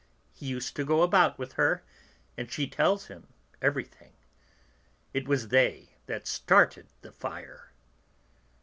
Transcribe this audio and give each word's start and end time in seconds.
He 0.33 0.47
used 0.47 0.75
to 0.77 0.83
go 0.83 1.03
about 1.03 1.37
with 1.37 1.53
her, 1.61 1.83
and 2.35 2.51
she 2.51 2.65
tells 2.67 3.05
him 3.05 3.27
everything. 3.61 4.13
It 5.13 5.27
was 5.27 5.49
they 5.49 5.89
that 6.07 6.25
started 6.25 6.87
the 7.01 7.11
fire." 7.11 7.71